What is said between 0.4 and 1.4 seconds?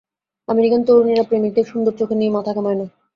American তরুণীরা